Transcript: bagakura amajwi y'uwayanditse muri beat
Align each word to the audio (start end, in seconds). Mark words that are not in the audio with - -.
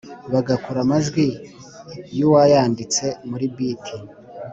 bagakura 0.33 0.79
amajwi 0.85 1.25
y'uwayanditse 2.17 3.05
muri 3.29 3.45
beat 3.55 3.85